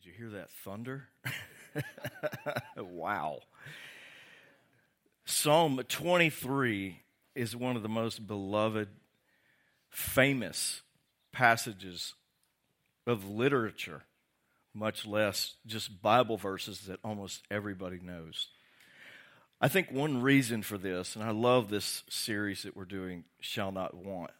[0.00, 1.08] Did you hear that thunder?
[2.76, 3.40] wow.
[5.24, 7.00] Psalm 23
[7.34, 8.88] is one of the most beloved,
[9.90, 10.82] famous
[11.32, 12.14] passages
[13.08, 14.02] of literature,
[14.72, 18.48] much less just Bible verses that almost everybody knows.
[19.60, 23.72] I think one reason for this, and I love this series that we're doing, Shall
[23.72, 24.30] Not Want,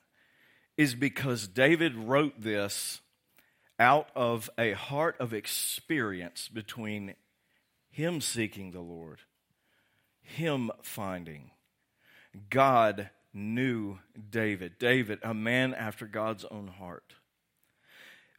[0.76, 3.00] is because David wrote this
[3.78, 7.14] out of a heart of experience between
[7.90, 9.20] him seeking the Lord,
[10.20, 11.50] him finding.
[12.50, 13.98] God knew
[14.30, 14.78] David.
[14.78, 17.14] David, a man after God's own heart.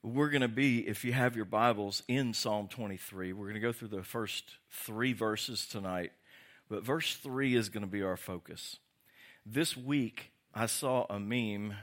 [0.02, 3.34] We're going to be, if you have your Bibles, in Psalm 23.
[3.34, 6.12] We're going to go through the first three verses tonight,
[6.70, 8.78] but verse 3 is going to be our focus.
[9.46, 11.74] This week, I saw a meme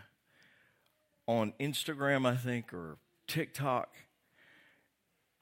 [1.26, 3.94] on Instagram, I think, or TikTok.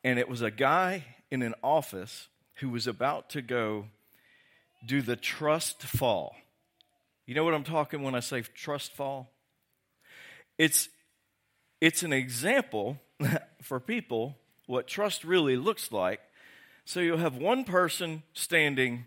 [0.03, 3.87] And it was a guy in an office who was about to go
[4.87, 6.37] do the trust fall.
[7.27, 9.31] You know what I'm talking when I say trust fall?
[10.59, 10.89] It's
[11.81, 13.01] it's an example
[13.63, 16.21] for people what trust really looks like.
[16.85, 19.07] So you'll have one person standing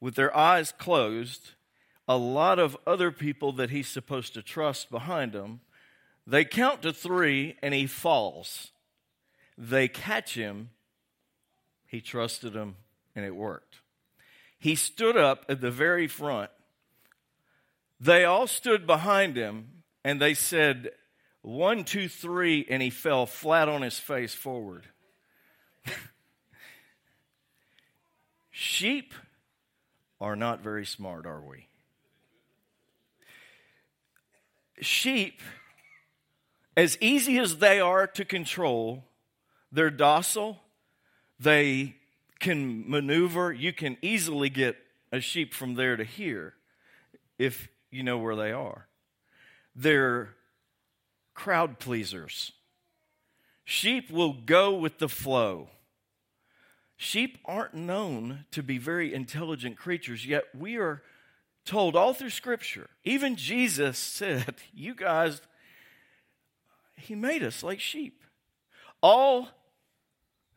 [0.00, 1.50] with their eyes closed,
[2.08, 5.60] a lot of other people that he's supposed to trust behind him,
[6.26, 8.70] they count to three and he falls.
[9.56, 10.70] They catch him.
[11.86, 12.76] He trusted them
[13.16, 13.80] and it worked.
[14.58, 16.50] He stood up at the very front.
[17.98, 20.90] They all stood behind him and they said,
[21.42, 24.86] one, two, three, and he fell flat on his face forward.
[28.50, 29.14] Sheep
[30.20, 31.66] are not very smart, are we?
[34.80, 35.40] Sheep
[36.76, 39.04] as easy as they are to control,
[39.72, 40.60] they're docile,
[41.38, 41.96] they
[42.38, 43.52] can maneuver.
[43.52, 44.76] You can easily get
[45.12, 46.54] a sheep from there to here
[47.38, 48.86] if you know where they are.
[49.74, 50.34] They're
[51.34, 52.52] crowd pleasers.
[53.64, 55.68] Sheep will go with the flow.
[56.96, 61.02] Sheep aren't known to be very intelligent creatures, yet we are
[61.64, 65.40] told all through Scripture, even Jesus said, You guys
[67.00, 68.22] he made us like sheep.
[69.02, 69.48] All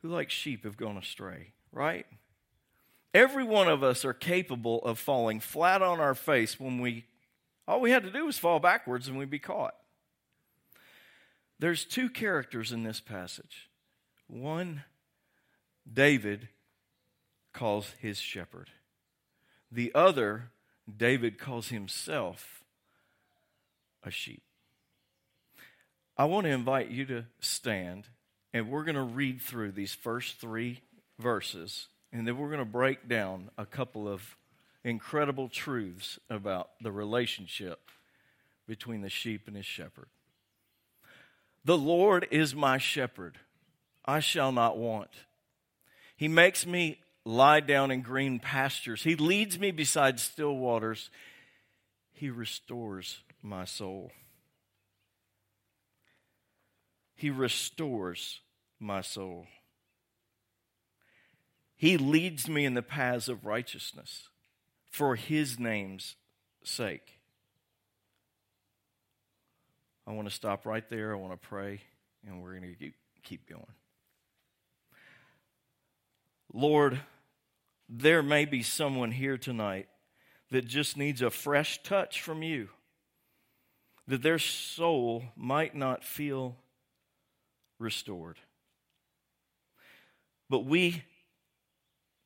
[0.01, 2.05] who like sheep have gone astray, right?
[3.13, 7.05] Every one of us are capable of falling flat on our face when we,
[7.67, 9.75] all we had to do was fall backwards and we'd be caught.
[11.59, 13.69] There's two characters in this passage.
[14.27, 14.83] One,
[15.91, 16.49] David
[17.53, 18.71] calls his shepherd.
[19.71, 20.51] The other,
[20.97, 22.63] David calls himself
[24.03, 24.43] a sheep.
[26.15, 28.07] I want to invite you to stand,
[28.53, 30.81] and we're going to read through these first three
[31.17, 34.35] verses, and then we're going to break down a couple of
[34.83, 37.89] incredible truths about the relationship
[38.67, 40.07] between the sheep and his shepherd.
[41.65, 43.39] The Lord is my shepherd,
[44.05, 45.09] I shall not want.
[46.15, 51.09] He makes me lie down in green pastures, He leads me beside still waters,
[52.11, 54.11] He restores my soul.
[57.15, 58.41] He restores
[58.79, 59.47] my soul.
[61.75, 64.29] He leads me in the paths of righteousness
[64.89, 66.15] for his name's
[66.63, 67.19] sake.
[70.05, 71.13] I want to stop right there.
[71.13, 71.81] I want to pray,
[72.27, 72.91] and we're going to
[73.23, 73.65] keep going.
[76.53, 76.99] Lord,
[77.89, 79.87] there may be someone here tonight
[80.51, 82.69] that just needs a fresh touch from you,
[84.07, 86.57] that their soul might not feel
[87.79, 88.37] restored.
[90.49, 91.03] But we,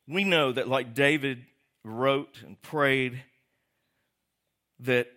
[0.07, 1.45] we know that, like David
[1.83, 3.23] wrote and prayed,
[4.81, 5.07] that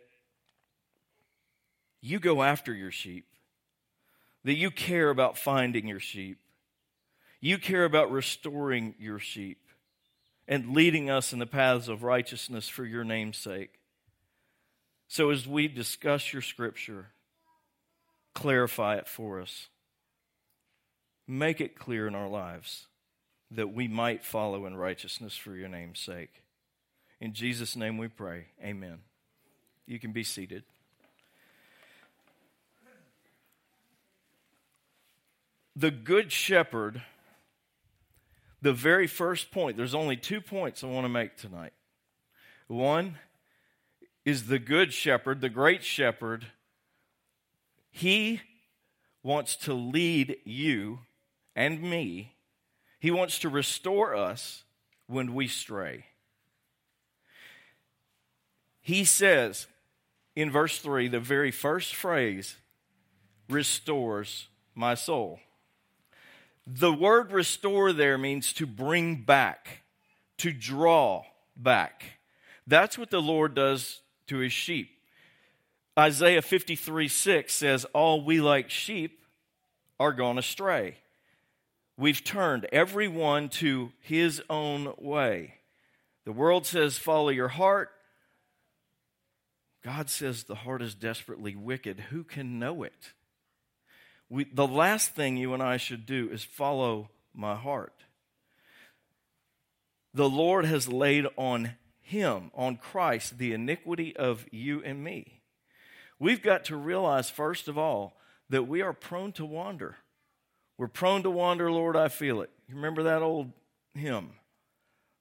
[2.01, 3.27] you go after your sheep,
[4.45, 6.39] that you care about finding your sheep,
[7.41, 9.59] you care about restoring your sheep
[10.47, 13.81] and leading us in the paths of righteousness for your name's sake.
[15.09, 17.09] So, as we discuss your scripture,
[18.35, 19.69] clarify it for us.
[21.31, 22.89] Make it clear in our lives
[23.53, 26.43] that we might follow in righteousness for your name's sake.
[27.21, 28.47] In Jesus' name we pray.
[28.61, 28.99] Amen.
[29.87, 30.65] You can be seated.
[35.77, 37.01] The Good Shepherd,
[38.61, 41.75] the very first point, there's only two points I want to make tonight.
[42.67, 43.19] One
[44.25, 46.47] is the Good Shepherd, the Great Shepherd.
[47.93, 48.41] He
[49.23, 50.99] wants to lead you
[51.61, 52.33] and me.
[52.99, 54.65] He wants to restore us
[55.07, 56.07] when we stray.
[58.81, 59.67] He says
[60.35, 62.57] in verse 3, the very first phrase,
[63.51, 65.39] restores my soul.
[66.67, 69.83] The word restore there means to bring back,
[70.39, 71.25] to draw
[71.57, 72.21] back.
[72.67, 74.89] That's what the Lord does to his sheep.
[75.99, 79.25] Isaiah 53 6 says, All we like sheep
[79.99, 80.97] are gone astray.
[82.01, 85.57] We've turned everyone to his own way.
[86.25, 87.91] The world says, Follow your heart.
[89.85, 92.01] God says the heart is desperately wicked.
[92.09, 93.13] Who can know it?
[94.31, 98.05] We, the last thing you and I should do is follow my heart.
[100.15, 105.43] The Lord has laid on him, on Christ, the iniquity of you and me.
[106.19, 108.17] We've got to realize, first of all,
[108.49, 109.97] that we are prone to wander.
[110.81, 112.49] We're prone to wander, Lord, I feel it.
[112.67, 113.53] You remember that old
[113.93, 114.31] hymn?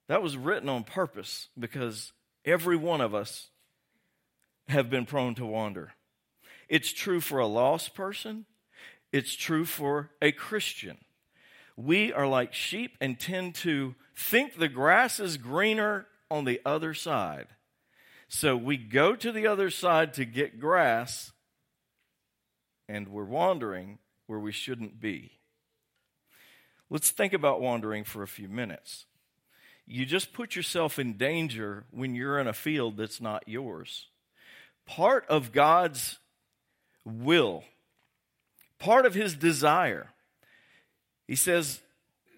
[0.08, 2.14] That was written on purpose because
[2.46, 3.50] every one of us
[4.68, 5.92] have been prone to wander.
[6.70, 8.46] It's true for a lost person,
[9.12, 10.96] it's true for a Christian.
[11.76, 16.94] We are like sheep and tend to think the grass is greener on the other
[16.94, 17.48] side.
[18.28, 21.32] So we go to the other side to get grass,
[22.88, 25.39] and we're wandering where we shouldn't be.
[26.90, 29.06] Let's think about wandering for a few minutes.
[29.86, 34.06] You just put yourself in danger when you're in a field that's not yours.
[34.86, 36.18] Part of God's
[37.04, 37.64] will,
[38.78, 40.08] part of His desire,
[41.26, 41.80] He says,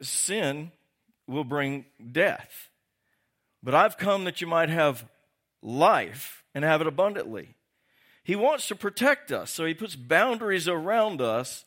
[0.02, 0.70] sin
[1.26, 2.69] will bring death.
[3.62, 5.05] But I've come that you might have
[5.62, 7.55] life and have it abundantly.
[8.25, 11.64] He wants to protect us, so he puts boundaries around us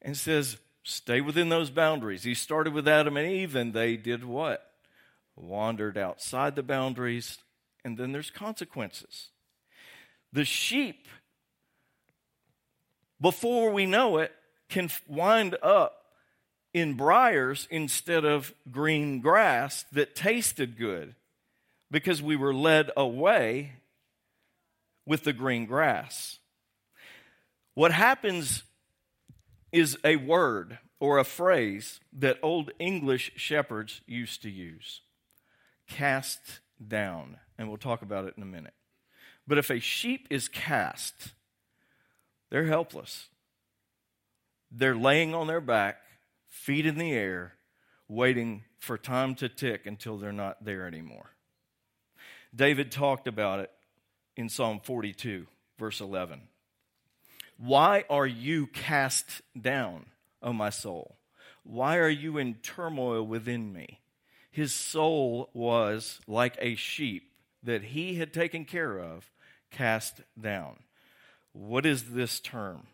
[0.00, 2.24] and says, stay within those boundaries.
[2.24, 4.72] He started with Adam and Eve, and they did what?
[5.36, 7.38] Wandered outside the boundaries,
[7.84, 9.28] and then there's consequences.
[10.32, 11.08] The sheep,
[13.20, 14.32] before we know it,
[14.68, 15.96] can wind up
[16.72, 21.14] in briars instead of green grass that tasted good
[21.90, 23.72] because we were led away
[25.04, 26.38] with the green grass.
[27.74, 28.62] What happens
[29.72, 35.00] is a word or a phrase that old English shepherds used to use
[35.88, 37.36] cast down.
[37.58, 38.74] And we'll talk about it in a minute.
[39.46, 41.32] But if a sheep is cast,
[42.50, 43.26] they're helpless.
[44.70, 45.96] They're laying on their back,
[46.48, 47.54] feet in the air,
[48.08, 51.30] waiting for time to tick until they're not there anymore.
[52.54, 53.70] David talked about it
[54.36, 55.46] in Psalm 42,
[55.78, 56.40] verse 11.
[57.62, 60.06] Why are you cast down,
[60.42, 61.18] O my soul?
[61.62, 64.00] Why are you in turmoil within me?
[64.50, 67.30] His soul was like a sheep
[67.62, 69.30] that he had taken care of,
[69.70, 70.76] cast down.
[71.52, 72.86] What is this term?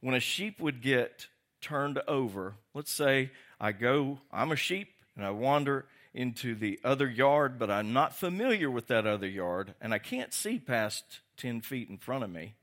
[0.00, 1.28] When a sheep would get
[1.60, 3.30] turned over, let's say
[3.60, 8.16] I go, I'm a sheep, and I wander into the other yard, but I'm not
[8.16, 12.30] familiar with that other yard, and I can't see past 10 feet in front of
[12.30, 12.54] me.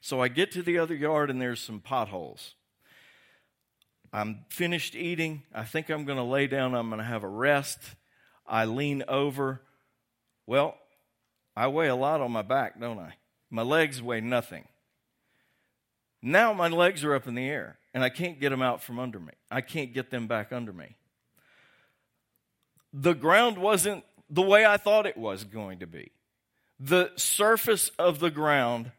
[0.00, 2.54] So I get to the other yard, and there's some potholes.
[4.12, 5.42] I'm finished eating.
[5.54, 6.74] I think I'm going to lay down.
[6.74, 7.78] I'm going to have a rest.
[8.46, 9.60] I lean over.
[10.46, 10.76] Well,
[11.56, 13.14] I weigh a lot on my back, don't I?
[13.50, 14.66] My legs weigh nothing.
[16.22, 18.98] Now my legs are up in the air, and I can't get them out from
[18.98, 19.32] under me.
[19.50, 20.96] I can't get them back under me
[22.96, 26.12] the ground wasn't the way I thought it was going to be.
[26.80, 28.90] The surface of the ground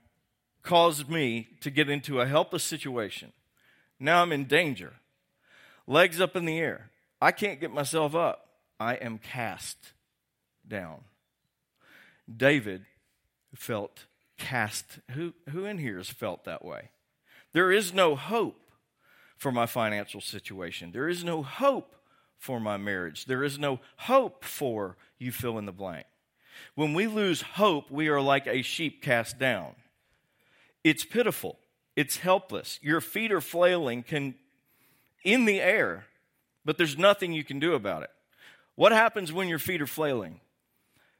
[0.67, 3.31] caused me to get into a helpless situation.
[3.99, 4.93] Now I'm in danger.
[5.87, 6.91] Legs up in the air.
[7.21, 8.49] I can't get myself up.
[8.77, 9.77] I am cast
[10.67, 10.99] down.
[12.27, 12.85] David
[13.55, 14.05] felt
[14.37, 14.99] cast.
[15.11, 16.89] Who, who in here has felt that way?
[17.53, 18.59] There is no hope
[19.37, 20.91] for my financial situation.
[20.91, 21.95] There is no hope
[22.37, 23.25] for my marriage.
[23.25, 26.05] There is no hope for you fill in the blank.
[26.75, 29.75] When we lose hope, we are like a sheep cast down.
[30.87, 31.59] It's pitiful.
[31.97, 32.79] It's helpless.
[32.81, 34.35] Your feet are flailing can
[35.21, 36.05] in the air,
[36.63, 38.09] but there's nothing you can do about it.
[38.75, 40.39] What happens when your feet are flailing?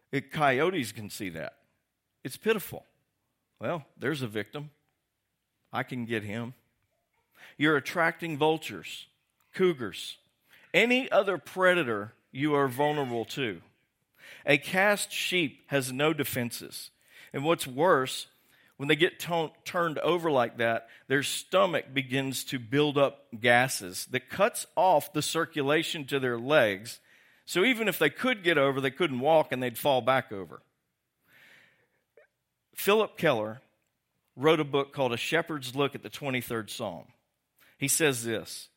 [0.10, 1.56] It, coyotes can see that.
[2.24, 2.86] It's pitiful.
[3.60, 4.70] Well, there's a victim.
[5.74, 6.54] I can get him.
[7.58, 9.08] You're attracting vultures,
[9.54, 10.16] cougars,
[10.74, 13.62] any other predator you are vulnerable to.
[14.46, 16.90] A cast sheep has no defenses.
[17.34, 18.28] And what's worse,
[18.78, 24.30] when they get turned over like that, their stomach begins to build up gases that
[24.30, 27.00] cuts off the circulation to their legs.
[27.46, 30.62] So even if they could get over, they couldn't walk and they'd fall back over.
[32.76, 33.62] Phillip Keller
[34.36, 37.06] wrote a book called A Shepherd's Look at the 23rd Psalm.
[37.80, 38.70] He says this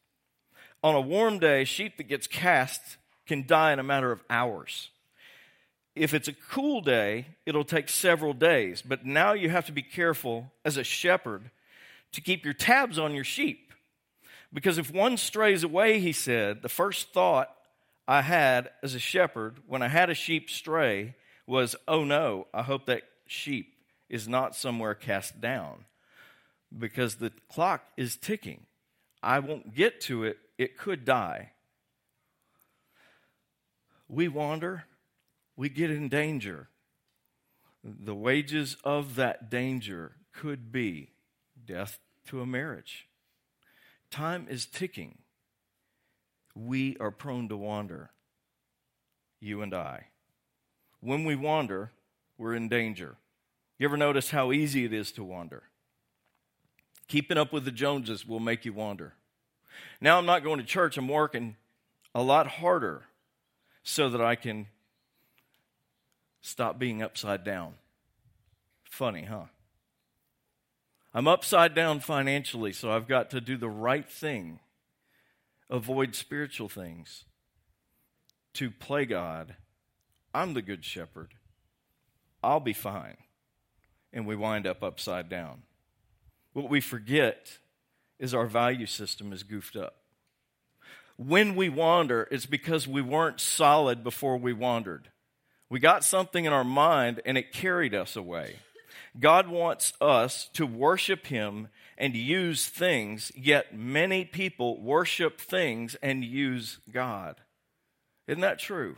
[0.83, 4.88] On a warm day, sheep that gets cast can die in a matter of hours
[6.00, 8.80] if it's a cool day, it'll take several days.
[8.80, 11.50] But now you have to be careful as a shepherd
[12.12, 13.75] to keep your tabs on your sheep.
[14.50, 17.54] Because if one strays away, he said, the first thought
[18.09, 21.16] I had as a shepherd when I had a sheep stray
[21.47, 23.75] was, oh no, I hope that sheep
[24.09, 25.85] is not somewhere cast down.
[26.76, 28.64] Because the clock is ticking.
[29.23, 31.50] I won't get to it, it could die.
[34.09, 34.85] We wander
[35.61, 36.69] we get in danger.
[37.85, 41.11] The wages of that danger could be
[41.67, 41.99] death
[42.29, 43.07] to a marriage.
[44.11, 45.19] Time is ticking.
[46.55, 48.11] We are prone to wander,
[49.38, 50.07] you and I.
[51.00, 51.90] When we wander,
[52.38, 53.17] we're in danger.
[53.79, 55.64] You ever notice how easy it is to wander?
[57.07, 59.12] Keeping up with the Joneses will make you wander.
[60.00, 61.57] Now I'm not going to church, I'm working
[62.14, 63.02] a lot harder
[63.83, 64.67] so that I can
[66.41, 67.75] stop being upside down.
[68.85, 69.47] Funny, huh?
[71.13, 74.61] I'm upside down financially, so I've got to do the right thing,
[75.69, 77.25] avoid spiritual things,
[78.55, 79.57] to play God.
[80.33, 81.35] I'm the good shepherd.
[82.43, 83.17] I'll be fine.
[84.13, 85.63] And we wind up upside down.
[86.53, 87.59] What we forget
[88.19, 89.97] is our value system is goofed up.
[91.17, 95.11] When we wander, it's because we weren't solid before we wandered.
[95.71, 98.57] We got something in our mind and it carried us away.
[99.19, 106.25] God wants us to worship Him and use things, yet many people worship things and
[106.25, 107.37] use God.
[108.27, 108.97] Isn't that true?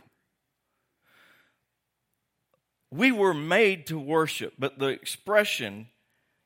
[2.91, 5.87] We were made to worship, but the expression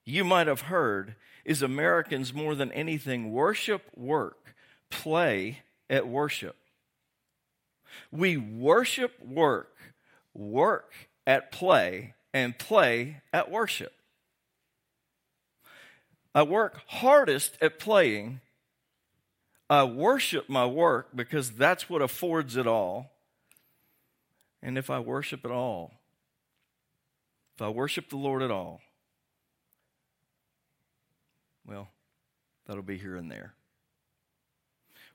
[0.05, 4.55] you might have heard is Americans more than anything worship work,
[4.89, 6.55] play at worship.
[8.11, 9.76] We worship work
[10.37, 10.93] work
[11.25, 13.93] at play and play at worship.
[16.33, 18.41] I work hardest at playing.
[19.69, 23.11] I worship my work because that's what affords it all.
[24.61, 25.93] And if I worship at all,
[27.55, 28.81] if I worship the Lord at all,
[31.65, 31.89] well,
[32.65, 33.53] that'll be here and there.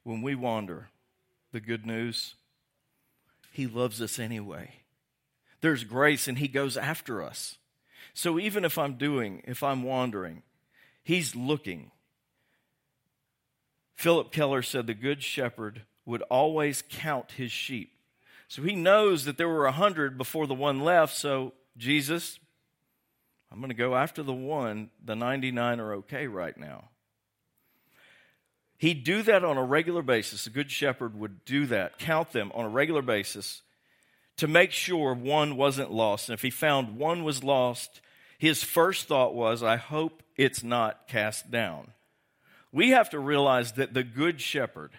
[0.03, 0.89] When we wander,
[1.53, 2.35] the good news,
[3.53, 4.82] He loves us anyway
[5.63, 7.57] there's grace and He goes after us.
[8.13, 10.43] So even if I'm doing, if I'm wandering,
[11.03, 11.91] He's looking.
[13.95, 17.93] Phillip Keller said the Good Shepherd would always count his sheep.
[18.49, 21.17] So he knows that there were a hundred before the one left.
[21.17, 22.39] So, Jesus,
[23.51, 24.91] I'm going to go after the one.
[25.05, 26.89] The 99 are okay right now.
[28.77, 30.47] He'd do that on a regular basis.
[30.47, 33.63] A good shepherd would do that, count them on a regular basis
[34.37, 36.29] to make sure one wasn't lost.
[36.29, 38.01] And if he found one was lost,
[38.39, 41.93] his first thought was, I hope it's not cast down.
[42.73, 44.93] We have to realize that the Good Shepherd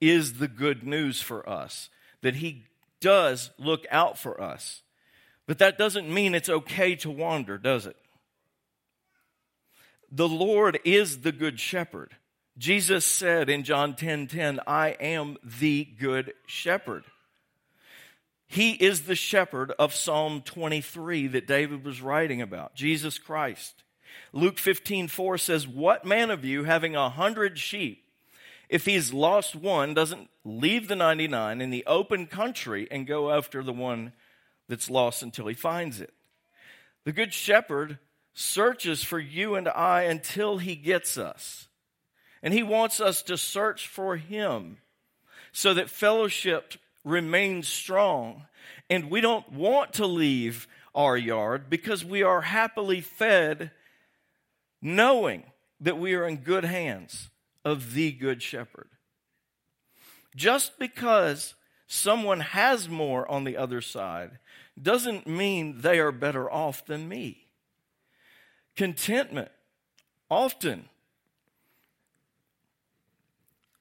[0.00, 1.88] is the good news for us,
[2.20, 2.64] that he
[3.00, 4.82] does look out for us.
[5.46, 7.96] But that doesn't mean it's okay to wander, does it?
[10.10, 12.16] The Lord is the Good Shepherd.
[12.58, 17.04] Jesus said in John 10 10, I am the Good Shepherd.
[18.52, 23.82] He is the shepherd of Psalm 23 that David was writing about, Jesus Christ.
[24.30, 28.04] Luke 15, 4 says, What man of you having a hundred sheep,
[28.68, 33.62] if he's lost one, doesn't leave the 99 in the open country and go after
[33.62, 34.12] the one
[34.68, 36.12] that's lost until he finds it?
[37.04, 37.98] The good shepherd
[38.34, 41.68] searches for you and I until he gets us.
[42.42, 44.76] And he wants us to search for him
[45.52, 48.46] so that fellowship remains strong.
[48.88, 53.70] And we don't want to leave our yard because we are happily fed
[54.80, 55.44] knowing
[55.80, 57.30] that we are in good hands
[57.64, 58.88] of the Good Shepherd.
[60.34, 61.54] Just because
[61.86, 64.38] someone has more on the other side
[64.80, 67.46] doesn't mean they are better off than me.
[68.74, 69.50] Contentment
[70.30, 70.88] often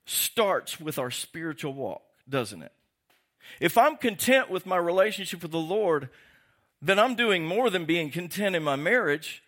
[0.05, 2.73] starts with our spiritual walk, doesn't it?
[3.59, 6.09] If I'm content with my relationship with the Lord,
[6.81, 9.43] then I'm doing more than being content in my marriage.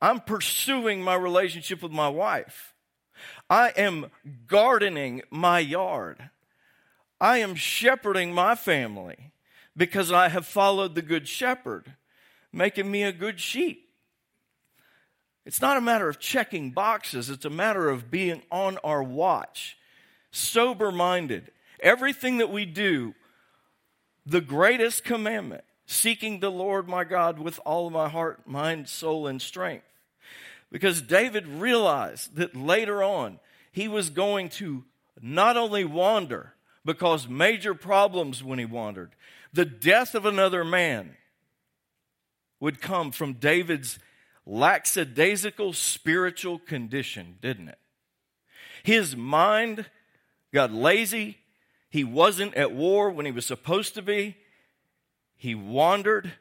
[0.00, 2.74] I'm pursuing my relationship with my wife.
[3.50, 4.06] I am
[4.46, 6.30] gardening my yard.
[7.20, 9.32] I am shepherding my family
[9.76, 11.94] because I have followed the good shepherd,
[12.52, 13.88] making me a good sheep.
[15.44, 19.78] It's not a matter of checking boxes, it's a matter of being on our watch,
[20.30, 21.50] sober minded.
[21.80, 23.14] Everything that we do,
[24.28, 29.40] the greatest commandment, seeking the Lord my God with all my heart, mind, soul, and
[29.40, 29.86] strength.
[30.70, 33.40] Because David realized that later on
[33.72, 34.84] he was going to
[35.22, 36.52] not only wander,
[36.84, 39.12] but cause major problems when he wandered.
[39.54, 41.16] The death of another man
[42.60, 43.98] would come from David's
[44.44, 47.78] lackadaisical spiritual condition, didn't it?
[48.82, 49.86] His mind
[50.52, 51.38] got lazy.
[51.90, 54.36] He wasn't at war when he was supposed to be.
[55.36, 56.32] He wandered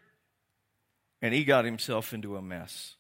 [1.22, 2.98] and he got himself into a mess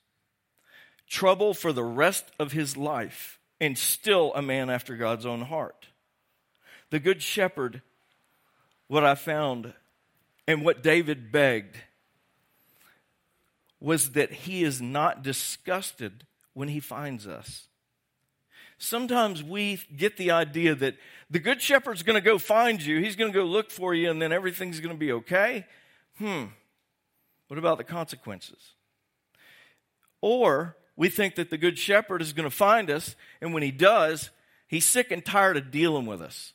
[1.07, 5.87] trouble for the rest of his life, and still a man after God's own heart.
[6.89, 7.81] The Good Shepherd,
[8.87, 9.73] what I found
[10.47, 11.77] and what David begged
[13.79, 17.67] was that he is not disgusted when he finds us.
[18.77, 20.95] Sometimes we get the idea that
[21.29, 24.09] the Good Shepherd's going to go find you, he's going to go look for you,
[24.09, 25.65] and then everything's going to be okay.
[26.19, 26.45] Hmm.
[27.47, 28.73] What about the consequences?
[30.21, 33.71] Or we think that the Good Shepherd is going to find us, and when he
[33.71, 34.29] does,
[34.67, 36.53] he's sick and tired of dealing with us.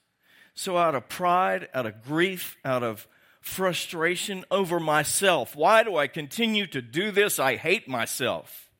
[0.54, 3.08] So, out of pride, out of grief, out of
[3.40, 7.38] frustration over myself, why do I continue to do this?
[7.38, 8.70] I hate myself.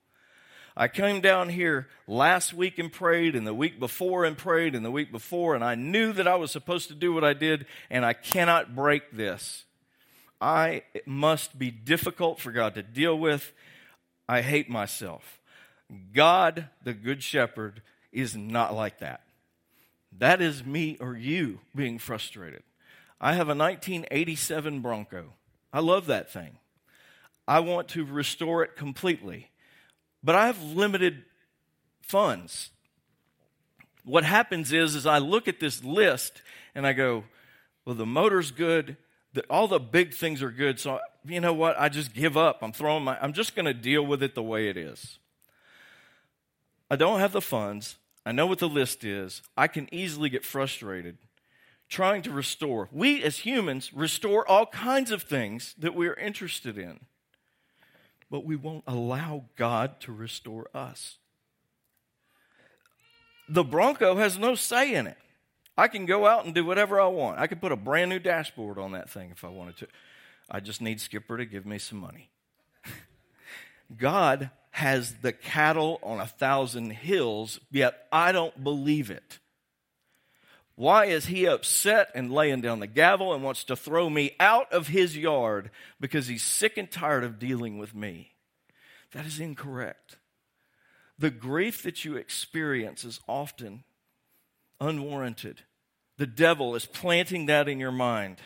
[0.76, 4.84] I came down here last week and prayed, and the week before and prayed, and
[4.84, 7.66] the week before, and I knew that I was supposed to do what I did,
[7.90, 9.64] and I cannot break this.
[10.40, 13.52] I must be difficult for God to deal with.
[14.28, 15.38] I hate myself.
[16.12, 19.20] God, the Good Shepherd, is not like that.
[20.18, 22.62] That is me or you being frustrated.
[23.20, 25.34] I have a 1987 Bronco.
[25.72, 26.58] I love that thing.
[27.46, 29.51] I want to restore it completely,
[30.22, 31.24] but I have limited
[32.00, 32.70] funds.
[34.04, 36.42] What happens is, is I look at this list
[36.74, 37.24] and I go,
[37.84, 38.96] well, the motor's good.
[39.32, 40.78] The, all the big things are good.
[40.78, 41.78] So you know what?
[41.78, 42.58] I just give up.
[42.62, 45.18] I'm throwing my, I'm just going to deal with it the way it is.
[46.90, 47.96] I don't have the funds.
[48.26, 49.42] I know what the list is.
[49.56, 51.18] I can easily get frustrated
[51.92, 52.88] trying to restore.
[52.90, 57.00] We as humans restore all kinds of things that we are interested in,
[58.32, 61.18] but we won't allow God to restore us.
[63.46, 65.18] The Bronco has no say in it.
[65.76, 67.38] I can go out and do whatever I want.
[67.38, 69.88] I could put a brand new dashboard on that thing if I wanted to.
[70.50, 72.30] I just need Skipper to give me some money.
[73.98, 79.40] God has the cattle on a thousand hills, yet I don't believe it.
[80.74, 84.72] Why is he upset and laying down the gavel and wants to throw me out
[84.72, 88.32] of his yard because he's sick and tired of dealing with me?
[89.12, 90.16] That is incorrect.
[91.18, 93.84] The grief that you experience is often
[94.80, 95.60] unwarranted.
[96.16, 98.38] The devil is planting that in your mind.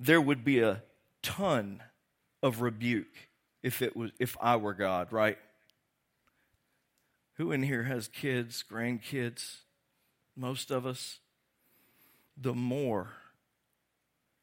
[0.00, 0.82] There would be a
[1.22, 1.82] ton
[2.42, 3.28] of rebuke
[3.62, 5.38] if it was if I were God, right?
[7.36, 9.58] Who in here has kids, grandkids?
[10.36, 11.18] Most of us.
[12.36, 13.10] The more,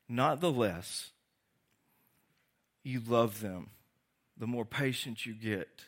[0.08, 1.12] not the less,
[2.84, 3.72] you love them,
[4.38, 5.86] the more patient you get,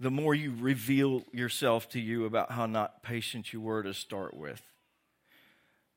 [0.00, 4.36] the more you reveal yourself to you about how not patient you were to start
[4.36, 4.62] with.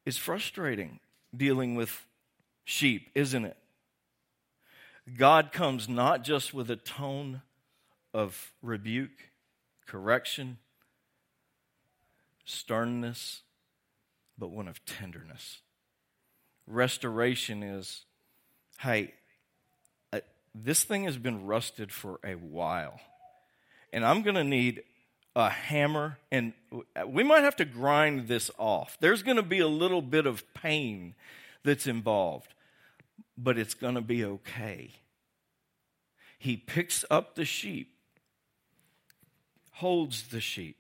[0.06, 1.00] It's frustrating
[1.36, 2.06] dealing with
[2.64, 3.58] sheep, isn't it?
[5.18, 7.42] God comes not just with a tone
[8.14, 9.31] of rebuke,
[9.86, 10.58] correction,
[12.46, 13.42] sternness,
[14.38, 15.60] but one of tenderness.
[16.68, 18.06] Restoration is
[18.80, 19.14] hey,
[20.12, 20.20] uh,
[20.56, 23.00] this thing has been rusted for a while,
[23.94, 24.84] and I'm going to need
[25.36, 26.54] a hammer, and
[27.06, 28.98] we might have to grind this off.
[29.00, 31.16] There's going to be a little bit of pain
[31.64, 32.54] that's involved
[33.44, 34.92] but it's going to be okay.
[36.38, 37.91] He picks up the sheep,
[39.82, 40.78] holds the sheep.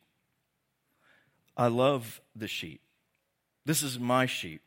[1.57, 2.81] I love the sheep.
[3.65, 4.61] This is my sheep.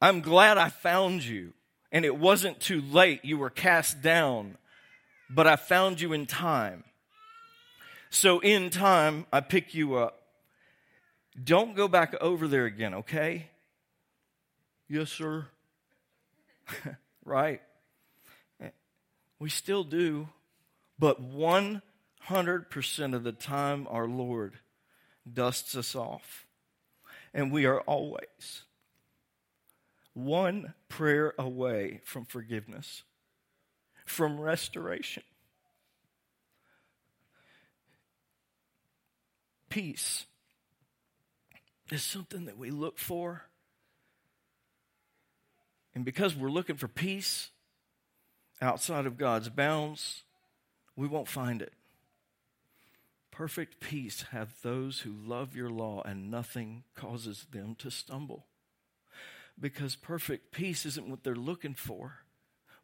[0.00, 1.52] I'm glad I found you,
[1.90, 3.24] and it wasn't too late.
[3.24, 4.56] You were cast down,
[5.28, 6.84] but I found you in time.
[8.08, 10.22] So, in time, I pick you up.
[11.42, 13.46] Don't go back over there again, okay?
[14.88, 15.46] Yes, sir.
[17.24, 17.60] right?
[19.40, 20.28] We still do,
[21.02, 21.82] but 100%
[23.12, 24.60] of the time, our Lord
[25.30, 26.46] dusts us off.
[27.34, 28.62] And we are always
[30.14, 33.02] one prayer away from forgiveness,
[34.06, 35.24] from restoration.
[39.68, 40.26] Peace
[41.90, 43.42] is something that we look for.
[45.96, 47.50] And because we're looking for peace
[48.60, 50.22] outside of God's bounds,
[50.96, 51.72] we won't find it.
[53.30, 58.46] Perfect peace have those who love your law, and nothing causes them to stumble.
[59.58, 62.18] Because perfect peace isn't what they're looking for.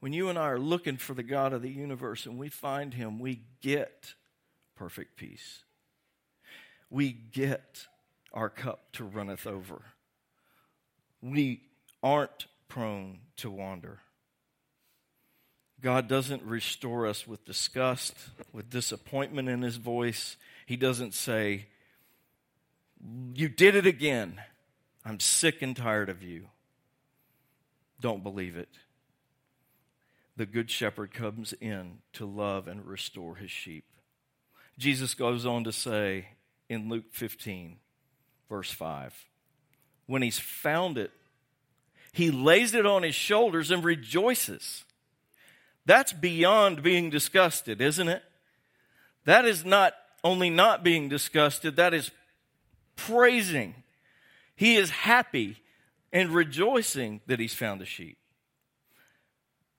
[0.00, 2.94] When you and I are looking for the God of the universe and we find
[2.94, 4.14] him, we get
[4.76, 5.64] perfect peace.
[6.88, 7.86] We get
[8.32, 9.82] our cup to runneth over.
[11.20, 11.62] We
[12.02, 14.00] aren't prone to wander.
[15.80, 18.14] God doesn't restore us with disgust,
[18.52, 20.36] with disappointment in his voice.
[20.66, 21.66] He doesn't say,
[23.34, 24.40] You did it again.
[25.04, 26.46] I'm sick and tired of you.
[28.00, 28.68] Don't believe it.
[30.36, 33.84] The Good Shepherd comes in to love and restore his sheep.
[34.78, 36.28] Jesus goes on to say
[36.68, 37.78] in Luke 15,
[38.48, 39.12] verse 5,
[40.06, 41.10] when he's found it,
[42.12, 44.84] he lays it on his shoulders and rejoices.
[45.88, 48.22] That's beyond being disgusted, isn't it?
[49.24, 52.10] That is not only not being disgusted, that is
[52.94, 53.74] praising.
[54.54, 55.56] He is happy
[56.12, 58.18] and rejoicing that he's found the sheep.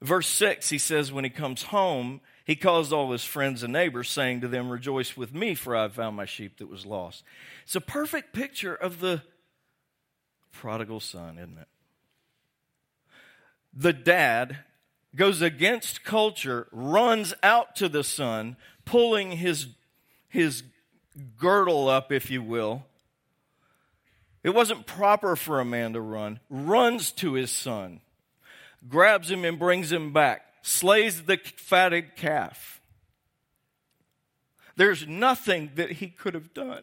[0.02, 4.10] Verse 6, he says, When he comes home, he calls all his friends and neighbors,
[4.10, 7.22] saying to them, Rejoice with me, for I have found my sheep that was lost.
[7.62, 9.22] It's a perfect picture of the
[10.50, 11.68] prodigal son, isn't it?
[13.72, 14.64] The dad
[15.14, 19.68] goes against culture, runs out to the son, pulling his,
[20.28, 20.62] his
[21.38, 22.84] girdle up, if you will.
[24.42, 28.00] It wasn't proper for a man to run, runs to his son,
[28.88, 32.80] grabs him and brings him back, slays the fatted calf.
[34.76, 36.82] There's nothing that he could have done.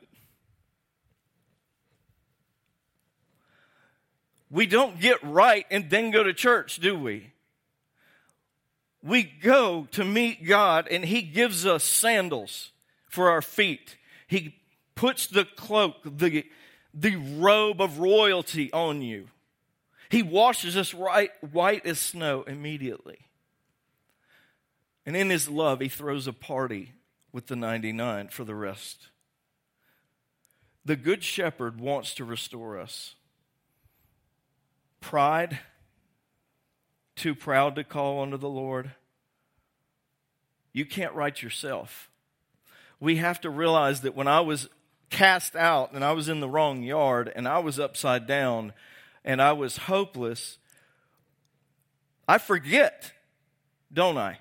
[4.51, 7.31] We don't get right and then go to church, do we?
[9.07, 12.71] We go to meet God and He gives us sandals
[13.07, 13.95] for our feet.
[14.27, 14.55] He
[14.95, 16.45] puts the cloak, the,
[16.93, 19.29] the robe of royalty on you.
[20.09, 23.19] He washes us right, white as snow immediately.
[25.05, 26.91] And in His love, He throws a party
[27.31, 29.07] with the 99 for the rest.
[30.83, 33.15] The Good Shepherd wants to restore us.
[34.99, 35.59] Pride,
[37.17, 38.91] too proud to call unto the Lord.
[40.71, 42.09] You can't right yourself.
[42.99, 44.69] We have to realize that when I was
[45.09, 48.73] cast out and I was in the wrong yard and I was upside down
[49.25, 50.57] and I was hopeless,
[52.27, 53.11] I forget,
[53.91, 54.39] don't I?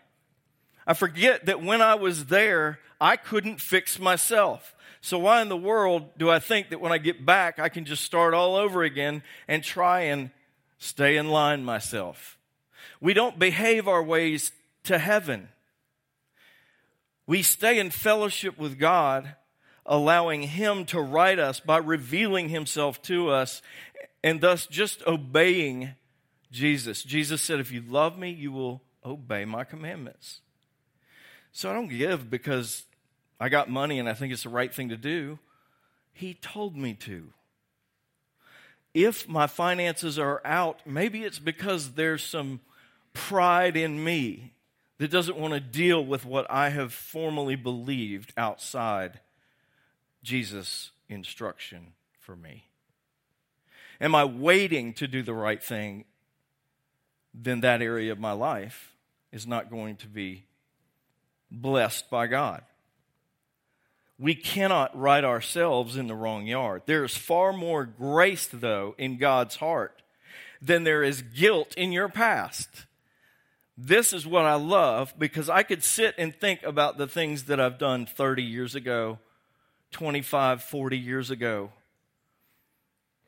[0.86, 4.74] I forget that when I was there, I couldn't fix myself.
[5.00, 7.84] So, why in the world do I think that when I get back, I can
[7.84, 10.30] just start all over again and try and
[10.78, 12.35] stay in line myself?
[13.00, 14.52] We don't behave our ways
[14.84, 15.48] to heaven.
[17.26, 19.34] We stay in fellowship with God,
[19.84, 23.62] allowing Him to right us by revealing Himself to us
[24.22, 25.90] and thus just obeying
[26.50, 27.02] Jesus.
[27.02, 30.40] Jesus said, If you love me, you will obey my commandments.
[31.52, 32.84] So I don't give because
[33.40, 35.38] I got money and I think it's the right thing to do.
[36.12, 37.32] He told me to.
[38.94, 42.60] If my finances are out, maybe it's because there's some
[43.16, 44.52] pride in me
[44.98, 49.20] that doesn't want to deal with what I have formally believed outside
[50.22, 52.64] Jesus' instruction for me.
[54.00, 56.04] Am I waiting to do the right thing?
[57.34, 58.92] Then that area of my life
[59.32, 60.44] is not going to be
[61.50, 62.62] blessed by God.
[64.18, 66.82] We cannot right ourselves in the wrong yard.
[66.86, 70.02] There is far more grace, though, in God's heart
[70.62, 72.86] than there is guilt in your past.
[73.76, 77.60] This is what I love because I could sit and think about the things that
[77.60, 79.18] I've done 30 years ago,
[79.92, 81.70] 25, 40 years ago.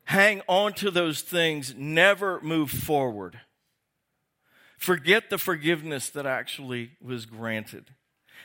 [0.05, 3.41] Hang on to those things, never move forward.
[4.79, 7.91] Forget the forgiveness that actually was granted,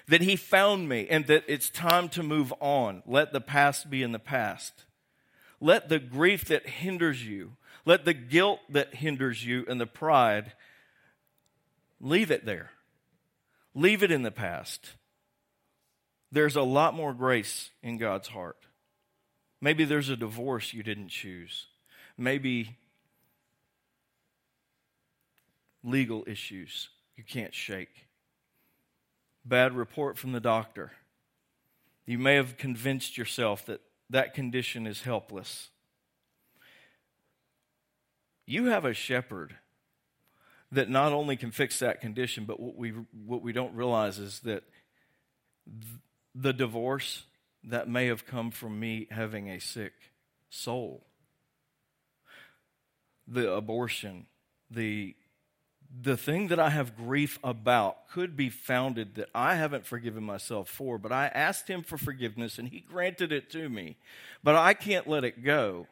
[0.06, 3.02] that He found me, and that it's time to move on.
[3.06, 4.84] Let the past be in the past.
[5.58, 7.52] Let the grief that hinders you,
[7.86, 10.52] let the guilt that hinders you, and the pride
[12.00, 12.70] Leave it there.
[13.74, 14.94] Leave it in the past.
[16.30, 18.56] There's a lot more grace in God's heart.
[19.60, 21.66] Maybe there's a divorce you didn't choose.
[22.18, 22.76] Maybe
[25.82, 28.06] legal issues you can't shake.
[29.44, 30.92] Bad report from the doctor.
[32.06, 33.80] You may have convinced yourself that
[34.10, 35.70] that condition is helpless.
[38.46, 39.56] You have a shepherd
[40.74, 42.90] that not only can fix that condition, but what we,
[43.26, 44.64] what we don't realize is that
[46.34, 47.24] the divorce
[47.64, 49.92] that may have come from me having a sick
[50.50, 51.06] soul,
[53.26, 54.26] the abortion,
[54.70, 55.14] the
[56.02, 60.68] the thing that I have grief about could be founded that I haven't forgiven myself
[60.68, 63.96] for, but I asked him for forgiveness and he granted it to me.
[64.42, 65.86] But I can't let it go.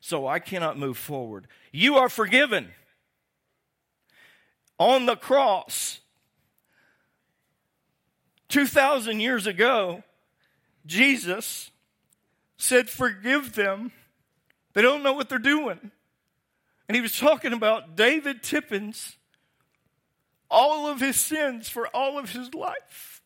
[0.00, 1.48] So I cannot move forward.
[1.72, 2.68] You are forgiven.
[4.78, 6.00] On the cross,
[8.48, 10.02] 2,000 years ago,
[10.86, 11.70] Jesus
[12.56, 13.92] said, Forgive them.
[14.74, 15.90] They don't know what they're doing.
[16.88, 19.16] And he was talking about David Tippens,
[20.50, 23.22] all of his sins for all of his life.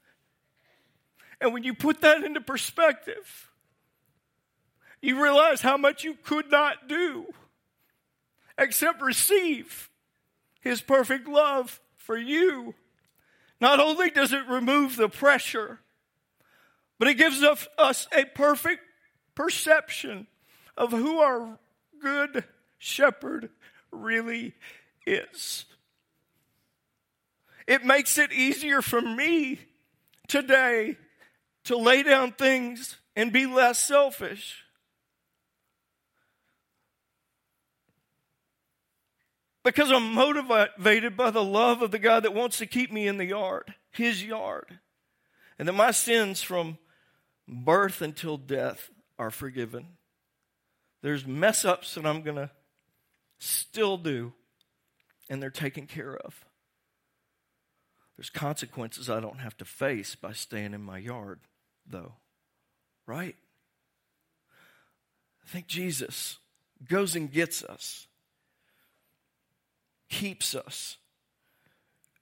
[1.41, 3.51] And when you put that into perspective,
[5.01, 7.27] you realize how much you could not do
[8.59, 9.91] except receive
[10.63, 12.75] his perfect love for you.
[13.61, 15.81] Not only does it remove the pressure,
[16.99, 18.83] but it gives us a perfect
[19.35, 20.27] perception
[20.77, 21.59] of who our
[22.01, 22.45] good
[22.79, 23.51] shepherd
[23.91, 24.55] really
[25.07, 25.65] is.
[27.67, 29.61] It makes it easier for me
[30.29, 30.97] today
[31.65, 34.62] to lay down things and be less selfish.
[39.65, 43.17] Because I'm motivated by the love of the God that wants to keep me in
[43.17, 44.79] the yard, his yard.
[45.59, 46.79] And that my sins from
[47.47, 49.87] birth until death are forgiven.
[51.03, 52.51] There's mess ups that I'm going to
[53.39, 54.33] still do,
[55.29, 56.45] and they're taken care of.
[58.17, 61.41] There's consequences I don't have to face by staying in my yard,
[61.87, 62.15] though.
[63.07, 63.37] Right?
[65.45, 66.39] I think Jesus
[66.89, 68.07] goes and gets us,
[70.13, 70.99] keeps us,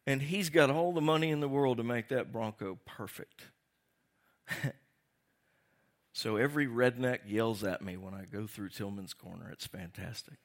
[0.06, 3.42] and he's got all the money in the world to make that Bronco perfect.
[6.12, 9.50] so every redneck yells at me when I go through Tillman's Corner.
[9.52, 10.38] It's fantastic.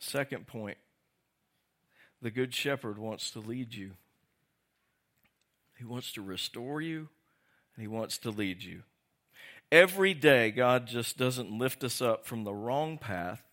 [0.00, 0.78] Second point
[2.20, 3.92] the Good Shepherd wants to lead you,
[5.78, 7.08] He wants to restore you,
[7.76, 8.82] and He wants to lead you.
[9.70, 13.45] Every day, God just doesn't lift us up from the wrong path.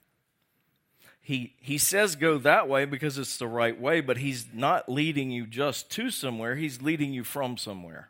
[1.23, 5.31] He, he says go that way because it's the right way, but He's not leading
[5.31, 8.09] you just to somewhere, He's leading you from somewhere.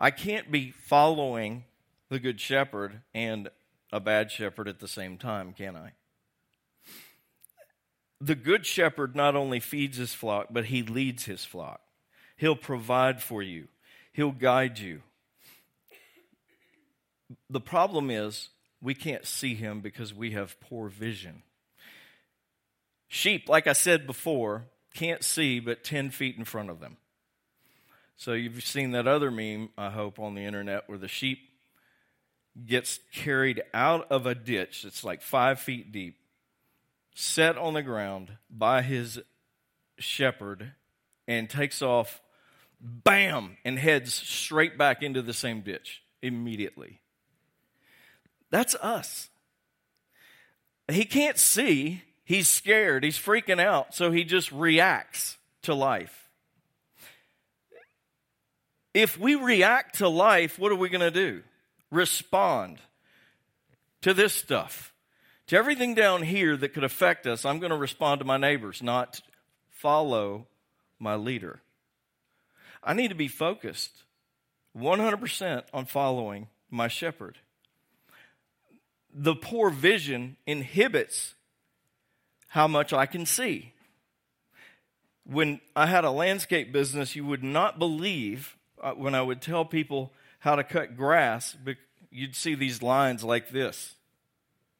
[0.00, 1.64] I can't be following
[2.08, 3.50] the Good Shepherd and
[3.92, 5.92] a bad shepherd at the same time, can I?
[8.24, 11.80] the good shepherd not only feeds his flock, but he leads his flock.
[12.36, 13.68] He'll provide for you,
[14.12, 15.02] he'll guide you.
[17.50, 18.48] The problem is,
[18.80, 21.42] we can't see him because we have poor vision.
[23.14, 26.96] Sheep, like I said before, can't see but 10 feet in front of them.
[28.16, 31.38] So you've seen that other meme, I hope, on the internet where the sheep
[32.66, 36.16] gets carried out of a ditch that's like five feet deep
[37.14, 39.20] set on the ground by his
[39.96, 40.72] shepherd
[41.28, 42.20] and takes off,
[42.80, 46.98] bam, and heads straight back into the same ditch immediately.
[48.50, 49.28] That's us.
[50.90, 56.28] He can't see, he's scared, he's freaking out, so he just reacts to life.
[58.92, 61.42] If we react to life, what are we going to do?
[61.90, 62.78] Respond
[64.02, 64.94] to this stuff
[65.46, 68.82] to everything down here that could affect us, I'm going to respond to my neighbors,
[68.82, 69.20] not
[69.70, 70.46] follow
[70.98, 71.60] my leader.
[72.82, 74.04] I need to be focused
[74.76, 77.38] 100% on following my shepherd.
[79.12, 81.34] The poor vision inhibits
[82.54, 83.72] how much I can see.
[85.24, 89.64] When I had a landscape business, you would not believe uh, when I would tell
[89.64, 91.56] people how to cut grass,
[92.10, 93.94] you'd see these lines like this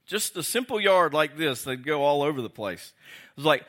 [0.07, 2.93] just a simple yard like this, they'd go all over the place.
[3.31, 3.65] It was like,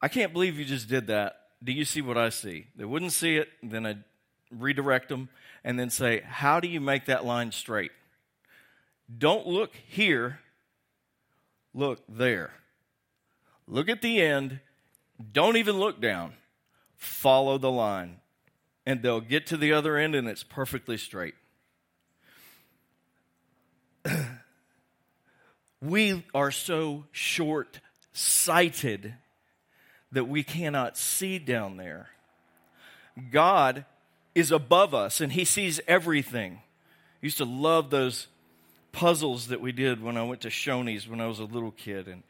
[0.00, 1.36] I can't believe you just did that.
[1.62, 2.66] Do you see what I see?
[2.76, 4.04] They wouldn't see it, then I'd
[4.50, 5.28] redirect them
[5.64, 7.92] and then say, How do you make that line straight?
[9.18, 10.40] Don't look here,
[11.74, 12.52] look there.
[13.68, 14.60] Look at the end,
[15.32, 16.34] don't even look down,
[16.96, 18.16] follow the line,
[18.84, 21.34] and they'll get to the other end and it's perfectly straight.
[25.80, 27.80] we are so short
[28.12, 29.14] sighted
[30.12, 32.08] that we cannot see down there.
[33.30, 33.84] God
[34.34, 36.60] is above us and He sees everything.
[37.22, 38.28] I used to love those
[38.92, 42.08] puzzles that we did when I went to Shoney's when I was a little kid,
[42.08, 42.22] and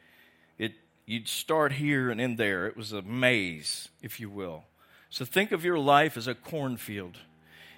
[1.07, 2.67] you'd start here and end there.
[2.67, 4.65] It was a maze, if you will.
[5.09, 7.17] So think of your life as a cornfield.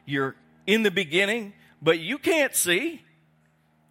[0.06, 3.04] You're in the beginning, but you can't see.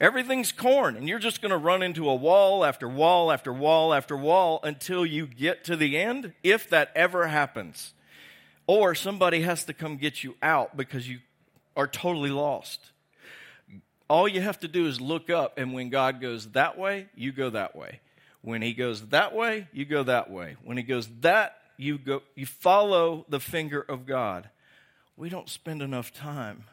[0.00, 3.94] Everything's corn, and you're just going to run into a wall after wall after wall
[3.94, 7.94] after wall until you get to the end, if that ever happens.
[8.66, 11.20] Or somebody has to come get you out because you
[11.76, 12.92] are totally lost.
[14.08, 17.32] All you have to do is look up, and when God goes that way, you
[17.32, 18.00] go that way.
[18.48, 20.56] When He goes that way, you go that way.
[20.64, 22.22] When He goes that, you go.
[22.34, 24.48] You follow the finger of God.
[25.18, 26.64] We don't spend enough time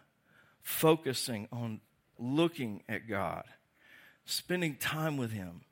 [0.62, 1.82] focusing on
[2.18, 3.44] looking at God,
[4.24, 5.64] spending time with Him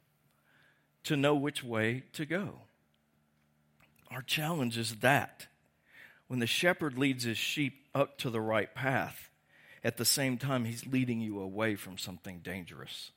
[1.06, 2.56] to know which way to go.
[4.12, 5.48] Our challenge is that
[6.28, 9.30] when the shepherd leads his sheep up to the right path,
[9.86, 13.12] at the same time, he's leading you away from something dangerous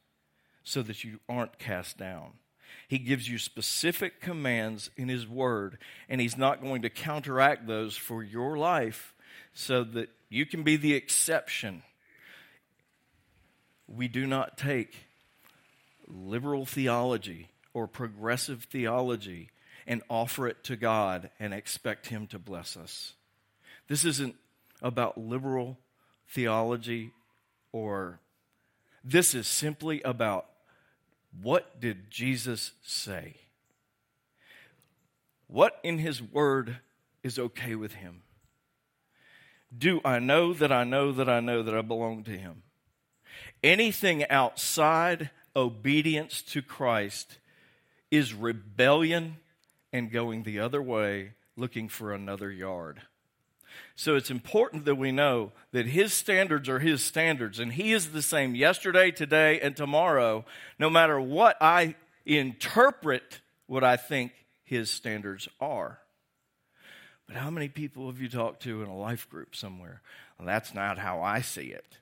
[0.62, 2.35] so that you aren't cast down.
[2.89, 7.97] He gives you specific commands in His Word, and He's not going to counteract those
[7.97, 9.15] for your life
[9.55, 11.83] so that you can be the exception
[13.89, 15.07] we do not take
[16.09, 19.51] liberal theology or progressive theology
[19.87, 23.13] and offer it to God and expect Him to bless us.
[23.89, 24.35] This isn't
[24.83, 25.79] about liberal
[26.29, 27.13] theology
[27.73, 28.19] or
[29.05, 30.47] this is simply about
[31.42, 33.37] what did Jesus say?
[35.49, 36.79] What in His Word
[37.22, 38.22] is okay with Him?
[39.77, 42.62] Do I know that I know that I know that I belong to Him?
[43.62, 47.38] Anything outside obedience to Christ
[48.11, 49.37] is rebellion
[49.92, 53.03] and going the other way, looking for another yard.
[53.95, 58.11] So it's important that we know that His standards are His standards, and He is
[58.11, 60.45] the same yesterday, today, and tomorrow,
[60.79, 64.33] no matter what I interpret what I think
[64.65, 65.99] His standards are.
[67.27, 70.01] But how many people have you talked to in a life group somewhere?
[70.39, 71.99] Well, that's not how I see it.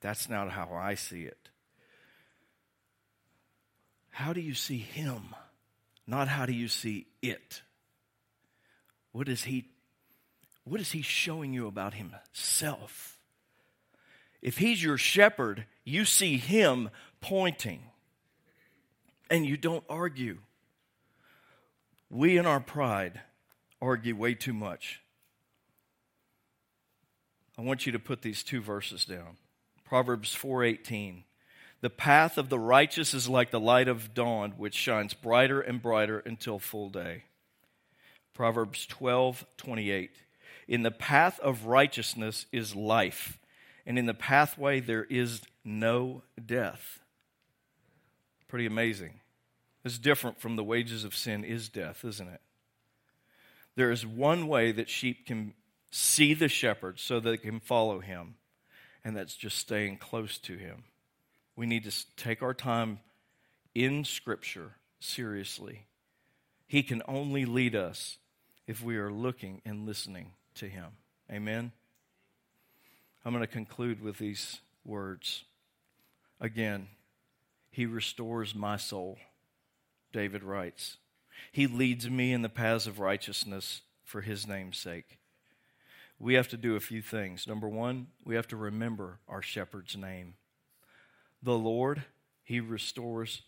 [0.00, 1.48] That's not how I see it.
[4.10, 5.34] How do you see him?
[6.06, 7.62] Not how do you see it?
[9.12, 9.68] What is he
[10.68, 13.18] what is he showing you about himself?
[14.42, 17.80] If he's your shepherd, you see him pointing
[19.30, 20.38] and you don't argue.
[22.10, 23.20] We in our pride
[23.80, 25.00] argue way too much.
[27.58, 29.36] I want you to put these two verses down.
[29.84, 31.24] Proverbs 4:18.
[31.80, 35.80] The path of the righteous is like the light of dawn, which shines brighter and
[35.80, 37.24] brighter until full day.
[38.34, 40.10] Proverbs 12:28.
[40.68, 43.38] In the path of righteousness is life,
[43.86, 47.00] and in the pathway there is no death.
[48.46, 49.20] Pretty amazing.
[49.84, 52.40] It's different from the wages of sin is death, isn't it?
[53.74, 55.54] There is one way that sheep can
[55.90, 58.34] see the shepherd so they can follow him
[59.08, 60.84] and that's just staying close to Him.
[61.56, 63.00] We need to take our time
[63.74, 65.86] in Scripture seriously.
[66.66, 68.18] He can only lead us
[68.66, 70.86] if we are looking and listening to Him.
[71.30, 71.72] Amen.
[73.24, 75.44] I'm going to conclude with these words.
[76.40, 76.88] Again,
[77.70, 79.18] He restores my soul,
[80.12, 80.96] David writes.
[81.52, 85.18] He leads me in the paths of righteousness for His name's sake
[86.18, 87.46] we have to do a few things.
[87.46, 90.34] Number one, we have to remember our shepherd's name.
[91.42, 92.02] The Lord,
[92.42, 93.42] He restores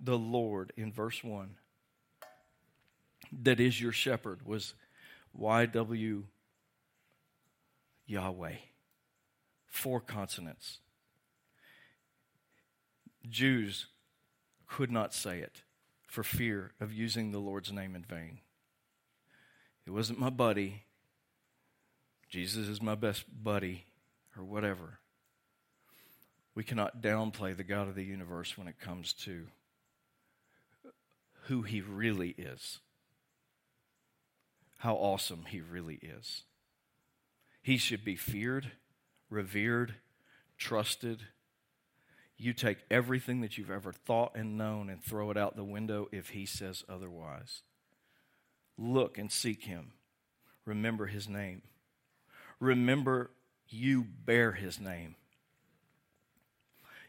[0.00, 1.56] the Lord in verse 1.
[3.42, 4.74] That is your shepherd was
[5.38, 6.24] YW
[8.06, 8.56] Yahweh.
[9.66, 10.78] Four consonants.
[13.28, 13.86] Jews
[14.66, 15.62] could not say it
[16.06, 18.38] for fear of using the Lord's name in vain.
[19.86, 20.84] It wasn't my buddy,
[22.28, 23.84] Jesus is my best buddy,
[24.36, 24.98] or whatever.
[26.54, 29.46] We cannot downplay the God of the universe when it comes to
[31.44, 32.78] who he really is,
[34.78, 36.42] how awesome he really is.
[37.64, 38.72] He should be feared,
[39.30, 39.94] revered,
[40.58, 41.22] trusted.
[42.36, 46.06] you take everything that you've ever thought and known and throw it out the window
[46.12, 47.62] if he says otherwise.
[48.76, 49.92] Look and seek him.
[50.66, 51.62] Remember his name.
[52.60, 53.30] Remember
[53.70, 55.14] you bear his name.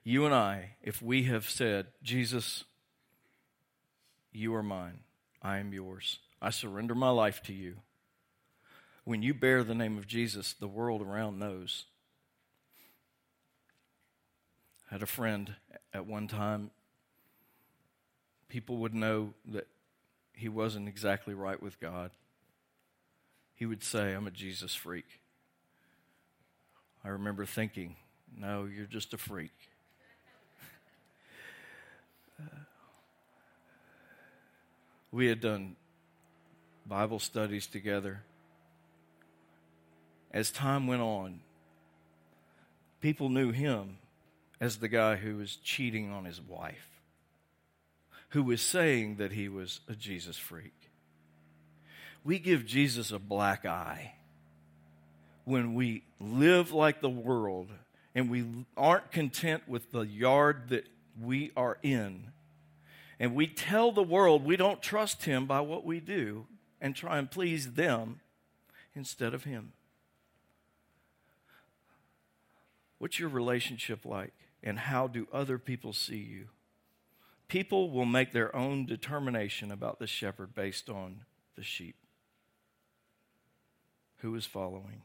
[0.06, 2.64] You and I, if we have said, Jesus,
[4.32, 5.00] you are mine,
[5.42, 7.76] I am yours, I surrender my life to you.
[9.06, 11.86] When you bear the name of Jesus, the world around knows.
[14.90, 15.54] I had a friend
[15.94, 16.72] at one time,
[18.50, 19.68] people would know that
[20.34, 22.10] he wasn't exactly right with God.
[23.54, 25.22] He would say, I'm a Jesus freak.
[27.04, 27.96] I remember thinking,
[28.36, 29.54] no, you're just a freak.
[35.12, 35.76] we had done
[36.88, 38.24] Bible studies together.
[40.36, 41.40] As time went on,
[43.00, 44.00] people knew him
[44.60, 46.90] as the guy who was cheating on his wife,
[48.30, 50.92] who was saying that he was a Jesus freak.
[52.26, 54.16] We give Jesus a black eye
[55.46, 57.70] when we live like the world
[58.14, 58.44] and we
[58.76, 60.86] aren't content with the yard that
[61.22, 62.32] we are in.
[63.22, 66.46] And we tell the world we don't trust him by what we do
[66.82, 68.20] and try and please them
[68.94, 69.72] instead of him.
[72.98, 74.34] What's your relationship like?
[74.64, 76.48] And how do other people see you?
[77.48, 81.22] People will make their own determination about the shepherd based on
[81.56, 81.96] the sheep.
[84.18, 85.04] Who is following?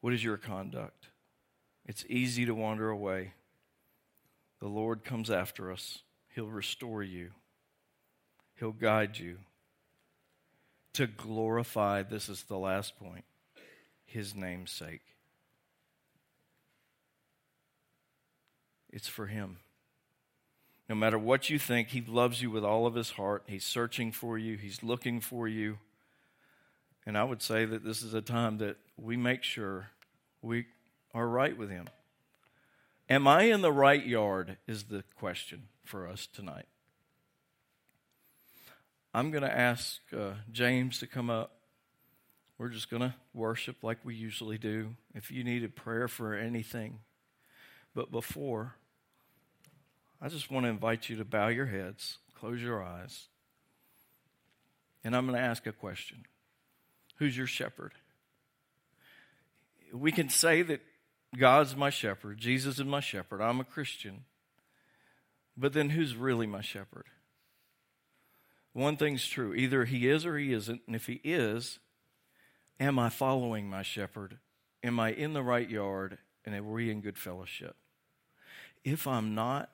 [0.00, 1.08] What is your conduct?
[1.86, 3.32] It's easy to wander away.
[4.60, 6.00] The Lord comes after us,
[6.34, 7.30] He'll restore you,
[8.54, 9.38] He'll guide you
[10.92, 13.24] to glorify, this is the last point,
[14.04, 15.02] His name's sake.
[18.92, 19.58] It's for Him.
[20.88, 23.44] No matter what you think, He loves you with all of His heart.
[23.46, 25.78] He's searching for you, He's looking for you.
[27.06, 29.90] And I would say that this is a time that we make sure
[30.42, 30.66] we
[31.14, 31.88] are right with Him.
[33.08, 34.58] Am I in the right yard?
[34.68, 36.66] Is the question for us tonight.
[39.12, 41.50] I'm going to ask uh, James to come up.
[42.58, 44.94] We're just going to worship like we usually do.
[45.14, 47.00] If you need a prayer for anything,
[47.92, 48.76] but before,
[50.20, 53.28] I just want to invite you to bow your heads, close your eyes,
[55.02, 56.24] and I'm going to ask a question
[57.16, 57.92] Who's your shepherd?
[59.92, 60.80] We can say that
[61.36, 64.24] God's my shepherd, Jesus is my shepherd, I'm a Christian.
[65.56, 67.06] But then who's really my shepherd?
[68.72, 70.82] One thing's true either he is or he isn't.
[70.86, 71.78] And if he is,
[72.78, 74.38] am I following my shepherd?
[74.82, 76.18] Am I in the right yard?
[76.44, 77.76] And are we in good fellowship?
[78.84, 79.70] If I'm not,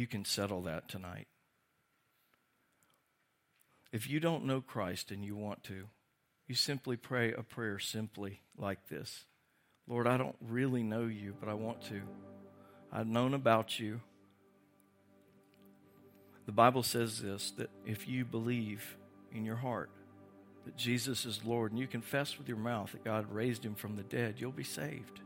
[0.00, 1.28] you can settle that tonight.
[3.92, 5.88] If you don't know Christ and you want to,
[6.48, 9.24] you simply pray a prayer simply like this
[9.86, 12.00] Lord, I don't really know you, but I want to.
[12.90, 14.00] I've known about you.
[16.46, 18.96] The Bible says this that if you believe
[19.32, 19.90] in your heart
[20.64, 23.96] that Jesus is Lord and you confess with your mouth that God raised him from
[23.96, 25.20] the dead, you'll be saved.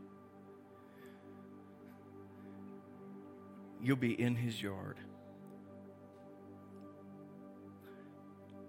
[3.81, 4.97] You'll be in his yard.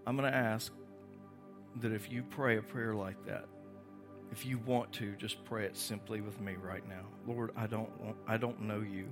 [0.07, 0.73] I'm going to ask
[1.81, 3.47] that if you pray a prayer like that,
[4.31, 7.07] if you want to, just pray it simply with me right now.
[7.27, 9.09] Lord, I don't want, I don't know you,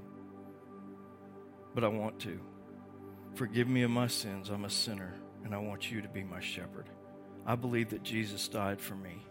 [1.75, 2.39] but I want to.
[3.35, 4.51] Forgive me of my sins.
[4.51, 5.15] I'm a sinner,
[5.45, 6.89] and I want you to be my shepherd.
[7.47, 9.23] I believe that Jesus died for me.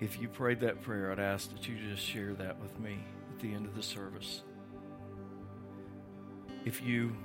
[0.00, 2.98] If you prayed that prayer, I'd ask that you just share that with me
[3.40, 4.42] the end of the service.
[6.64, 7.16] If you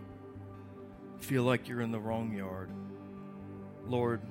[1.20, 2.70] feel like you're in the wrong yard,
[3.88, 4.22] Lord,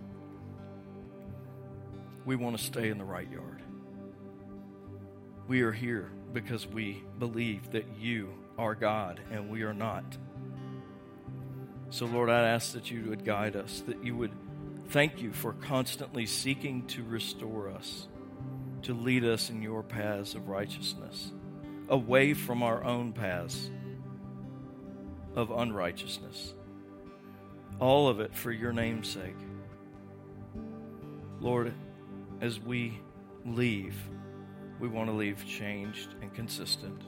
[2.24, 3.62] we want to stay in the right yard.
[5.49, 10.05] We are here because we believe that you are God and we are not.
[11.91, 14.33] So, Lord, I ask that you would guide us, that you would
[14.89, 18.09] thank you for constantly seeking to restore us,
[18.83, 21.33] to lead us in your paths of righteousness,
[21.89, 23.70] away from our own paths
[25.35, 26.55] of unrighteousness.
[27.80, 29.37] All of it for your name's sake.
[31.41, 31.72] Lord,
[32.41, 33.01] as we
[33.45, 33.97] leave,
[34.78, 37.03] we want to leave changed and consistent.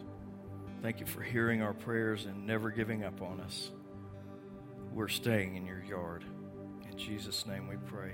[0.82, 3.70] Thank you for hearing our prayers and never giving up on us.
[4.92, 6.24] We're staying in your yard.
[6.88, 8.12] In Jesus' name we pray.